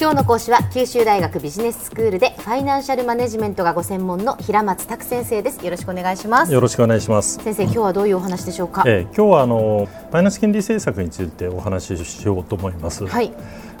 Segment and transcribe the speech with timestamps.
[0.00, 5.64] 今日の講師は九州大学ビジネススクールでファイナンシャルマネジメントがご専門の平松卓先生です。
[5.64, 6.52] よろしくお願いします。
[6.52, 7.42] よろしくお願いします。
[7.42, 13.08] 先生今日はどういうお話でしょうか、えー、今日はあのマイナス金利政策についてお話ししようと思います。
[13.08, 13.32] はい。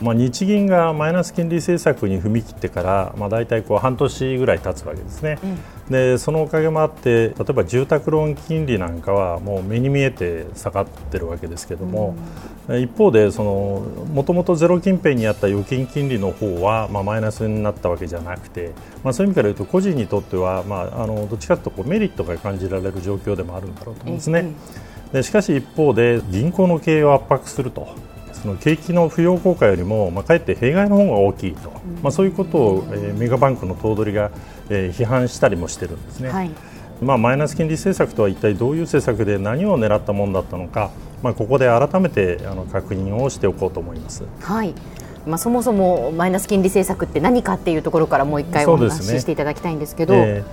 [0.00, 5.58] まあ、日銀がマイナス金利政策に踏み切ってから、まあ、大体こう半年ぐらい経つわけですね、うん、
[5.90, 12.16] でそのおかげもあって例えば住宅ローン金利なんかはもう目に見えて下がってるわけですけども、
[12.66, 18.72] うん、一方でもともとゼロ近辺にあった預金金利の方は、まあ、マイナスになったわけじゃなくて、
[19.04, 24.52] まあ、そういう意味から言うと個人にとっては、まあ、あのどっちかというとこうメリットが感じられる状況でもあるんだろうと思うんですね。
[25.12, 27.88] でしかし一方で銀行の経営を圧迫すると
[28.36, 31.72] その景気の浮揚効果よりも、まあ、かえって弊害の方が大きいと、
[32.02, 34.30] まあ、そういうことを、えー、メガバンクの頭取が、
[34.68, 36.28] えー、批判したりもしてるんですね。
[36.28, 36.50] はい。
[37.00, 40.90] まあ、マイナス金利政策とは一体どういう政策で何を狙ったものだったのか、
[41.22, 44.24] まあ、ここで改めてあの確認をしておこうと思います。
[44.40, 44.74] はい。
[45.26, 50.44] まあ、そもそもマイナス金利政策って何かっていうところからもう一回お話ししていただきたいんですけど、ねえ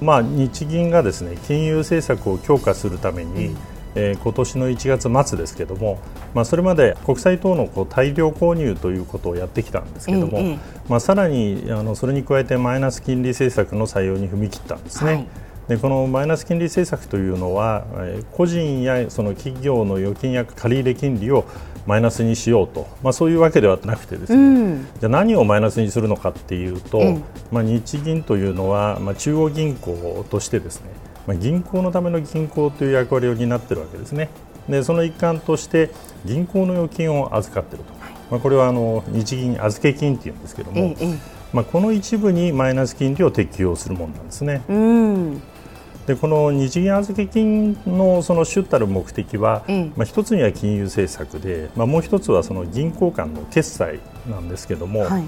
[0.00, 3.56] ー、まあ、日銀がですね金融政策を強化するために、うん
[3.96, 5.98] えー、今年の1月末ですけれども、
[6.34, 10.58] まあ、それまで国債等のこう大量購入ということをやってきたんですけれども、ええ、
[10.88, 15.12] まあ、さらにあのそれに加えてマイナス金利政策の採用に踏み切ったんですね。
[15.12, 15.26] はい。
[15.68, 17.86] でこのマイナス金利政策というのは
[18.32, 21.44] 個人やその企業の預金や借入金利を
[21.86, 30.90] マイナスにしようと、まあ、そういうわけではなくてですね、うん、じゃ何をマイナスにするのかっていうと、うん、まあ、日銀というのは、まあ、中央銀行としてですね
[31.26, 34.30] まあ、銀行のための銀行という役割を担っているわけですね。
[34.68, 35.90] でその一環として
[36.24, 37.92] 銀行の預金を預かっていると、
[38.30, 41.18] まあ、これはあの日銀預け金っていうんですけども、ええ、
[41.52, 44.62] まあ、この一部にマイナス金利を適用するものなんですね。
[44.68, 45.42] うん。
[46.06, 49.64] でこの日銀預け金のその主たる目的は、
[49.96, 55.24] まあ、一つには金融政策で、まあ、もう一つはその銀行間の決済なんですけども、はい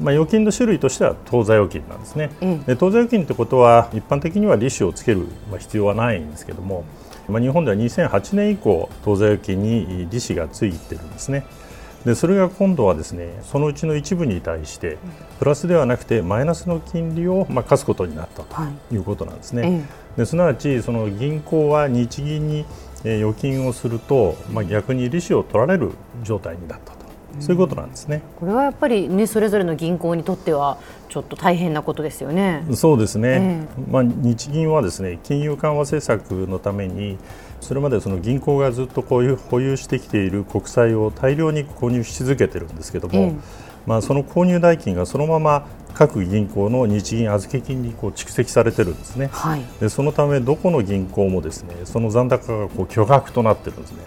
[0.00, 5.26] まあ、預金の種類としては当座預金なんですね、うん、で当座預金ということは一般的には利子をつける
[5.58, 6.84] 必要はないんですけども、
[7.28, 11.44] まあ、日本では2008年以降当座預金に利子がついてるんですね。
[12.04, 14.98] でそれが今度はですねそのうちの一部に対して
[15.38, 18.56] プラスではなくてマイナスの金利をまあ課すことになったと
[18.92, 18.96] い。
[18.96, 19.82] うことなんですね、はい、
[20.16, 22.64] ですなわちその銀行は日銀に
[23.04, 27.01] 預金をすると、まあ、逆に利子を取られる状態になったと
[27.40, 28.22] そういうことなんですね。
[28.38, 30.78] これはやっぱりねそれぞれの銀行にとっては
[31.08, 32.64] ちょっと大変なことですよね。
[32.74, 33.66] そうですね。
[33.76, 37.18] えー、まあ日銀はですね金融緩和政策のために
[37.60, 43.34] それまでその銀行がずっとこういう保有してきている国債を大量に購入し続けてるんですけども、えー、
[43.86, 53.98] まあその購入代金がそのまま各銀行の日銀預け金にこう蓄積されてるんですね、はい、でそのためどこの銀行もですねその残高がこう巨額となってるんですね。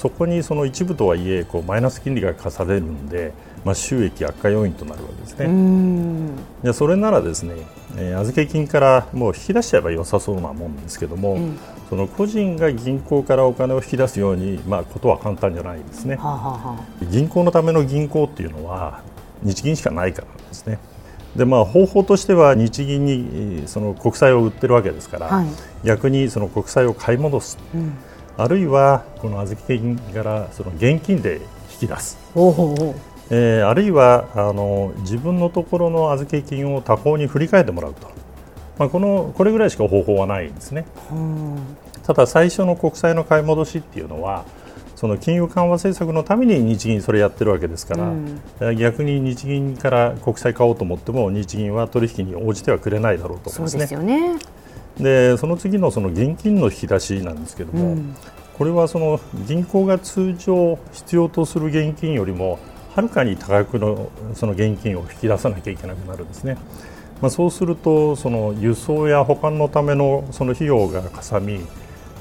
[0.00, 3.34] そこにその一部とはいえこうマイナス金利が課されるんで、
[3.66, 6.32] まあ、収益悪化要因となるわけですね。
[6.64, 7.54] じゃそれならですね、
[7.98, 11.58] えー、預け金からもう引き出しちゃえば良さそうなもんですけども、うん、
[11.90, 19.02] その個人が銀行からお金を引き出すように、まあ、ことは簡単じゃないですね、はあはあ、銀行のための銀行っていうのは
[19.42, 20.78] 日銀しかないからですね。
[21.36, 25.46] でまあ、方法としては日銀にその国債を売ってるわけですから、はい、
[25.84, 27.92] 逆にその国債を買い戻す、うん、
[28.36, 31.40] あるいはこの預け金からその現金で
[31.72, 32.18] 引き出す。
[33.32, 38.10] えー、あるいはあの自分のところの預け金を他方に振り替えてもらうと、
[38.76, 40.84] まあ、このこれぐらいしか方法はないんですね。
[42.02, 44.44] ただ最初の国債の買い戻しっていうのは
[44.96, 48.04] その金融緩和政策のために日銀それやってるわけですから、
[48.68, 53.86] うん、逆に日銀から国債買おうと思っても日銀は取引に応じてはくれないだろうと思いますね。
[53.86, 54.38] そうですよね
[55.02, 58.16] でその次のその現金の引き出しなんですけども、うん、
[58.56, 62.58] これはその銀行が通常必要とする現金よりも
[62.94, 66.56] はるかに多額のその現金を引き出さなきゃいけなくなるんですね。
[67.20, 71.60] まあ、そうするとその輸送や保管のためのその費用がかさみ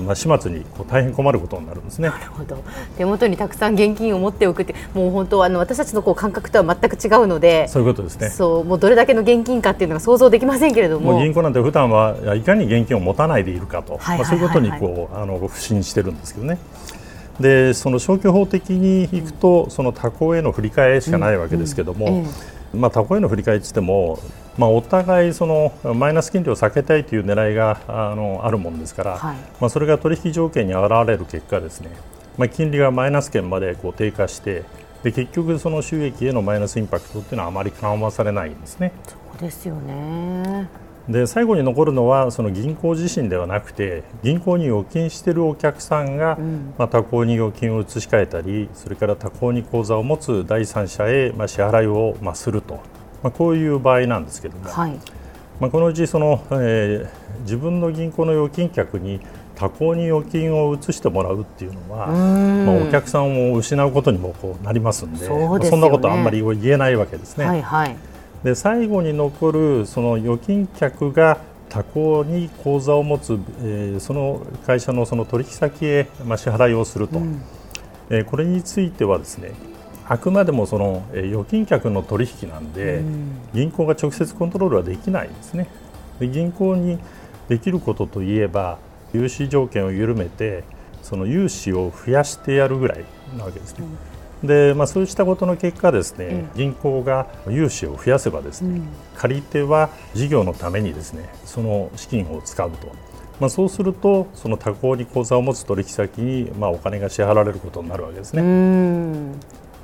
[0.04, 2.10] まあ、始末にこう大変困ることになるんですね。
[2.10, 2.64] なるほど。
[2.98, 8.30] 手元にたくさん現金を持っておくってもう本当あの私たちのこう感覚とは全く違うのでそういうことですね。
[8.30, 11.20] そうもうどれだけの現金かっていうのが想像できませんけれども。
[11.20, 16.58] 銀行なんて普段はいかに現金を持たないでいるかと、まあ、そういうことにこうあの不信してるんですけどね。
[17.40, 22.26] でその消去法的にいくと、その他行への振り替えしかないわけですけども、
[22.74, 24.20] まあ、他行への振り替えといっても
[24.58, 31.90] まあ、お互いそのマイナス金利を避けたいという狙いがあのあるものですから、はい、まあ、それが取引条件に現れる結果ですね、
[32.38, 34.66] まあ、金利がマイナス圏までこう低下して
[35.02, 38.92] で結局、その収益へのマイナスインパクトというのはあまり緩和されないんですね。
[39.08, 40.68] そうですよね
[41.08, 52.76] で最後に残るのはその銀行自身ではなくて銀行に預金しているお客さんが、うん、まあ、他行に預金を移し替えたりそれから他行に口座を持つ第三者へ、まあ、支払いを、まあ、すると、
[53.24, 55.00] まあ、こういう場合なんですけども、はい、
[55.60, 59.20] まあ、このうちその、えー、自分の銀行の預金客に
[59.60, 67.46] 他行に預金を移してもらうっていうのは、まあ、お客さんを失うことにもこうなりますんでそ、ね、そんなことあんまり言えないわけですね。
[67.46, 67.96] はいはい、
[68.44, 71.40] で最後に残るその預金客が
[71.70, 77.42] 他行に口座を持つ、えー、その会社のその取引先へ、まあ、支払いをすると、うん、
[78.10, 79.52] えー、これについてはですね
[80.08, 85.68] あくまでもその、えー、預金客の取引なんで、うん、銀行が直接コントロールはできないんですね。
[86.20, 86.98] で銀行に
[87.48, 88.80] できることといえば
[89.14, 90.64] 融資条件を緩めて
[91.04, 93.06] その融資を増やしてやるぐらい
[93.38, 93.86] なわけですね。
[93.86, 93.98] うん、
[94.44, 102.88] でまあ、そうしたことの結果ですね、うん、銀行が融資を増やせばですね、うん、借り手は事業のためにですねその資金を使うと、
[103.42, 109.36] まあ、そうするとその他行に口座を持つ取引先に、まあ、お金が支払われることになるわけですね。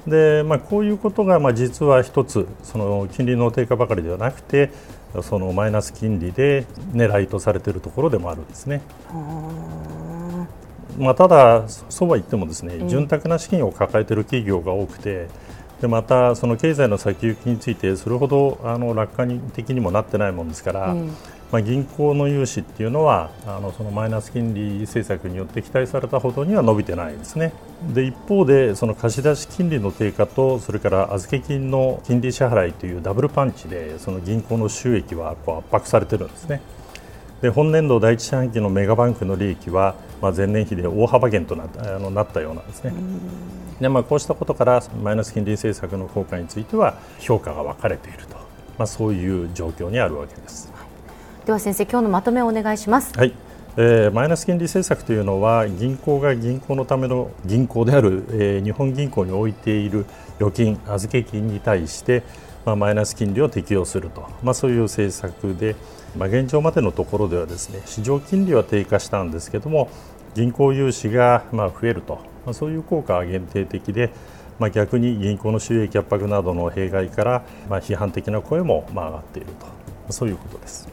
[0.08, 4.70] でまあ、こういうことがまあ実は一つその金利の低下ばかりではなくて
[5.24, 8.82] そのマイナス金利で狙いとされているところでもあるんですね。
[10.98, 15.28] まあ、ただ、そうは言ってもですね、潤沢な資金を抱えている企業が多くて
[15.82, 21.08] でまた、その経済の先行きについてそれほどあの楽観的にもなってないものですから、うん、
[21.52, 27.54] まあ、銀行の融資っていうのはあのそのマイナス金利政策によって期待されたほどには伸びてないですね。
[27.94, 36.62] で一方でその貸し出し金利の低下とそれから預け金の金利支払いというダブルパンチでその銀行の収益はこう圧迫されてるんですね。
[37.46, 42.92] で本年度第一四半期のメガバンクの利益は、まあ、前年比で大幅減となったあのなったようなんですね。
[43.80, 48.36] でまあ、こうしたことからマイナス金利政策の効果については評価が分かれていると、
[48.80, 50.74] まあ、そういう状況にあるわけです。
[51.46, 53.16] では先生今日のまとめをお願いします。
[53.16, 53.34] はい
[53.78, 60.08] えー、マイナス金利政策というのは銀行が銀行のための銀行である、えー、日本銀行に置いている
[60.40, 62.24] 預金、預け金に対して、
[62.66, 65.76] まあ、マイナス金利を適用すると、まあ、そういう政策で、
[66.18, 69.90] まあ、現状までのところではですね市場金利は低下したんですけども
[70.34, 72.16] 銀行融資がまあ増えると、
[72.46, 74.12] まあ、そういう効果は限定的で、
[74.60, 79.76] まあ、逆に銀行の収益圧迫などの弊害からまあ批判的な声もまあ上がっていると。
[80.10, 80.88] そういうことです。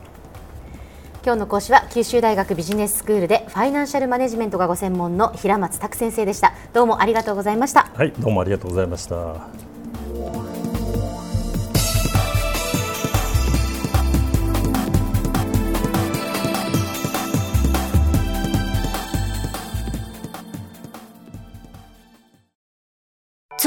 [1.25, 6.53] 今日の講師は九州大学ビジネススクールでファイナンシャルマネジメントがご専門の平松卓先生でした。
[6.73, 7.91] どうもありがとうございました。
[7.95, 9.72] はいどうもありがとうございました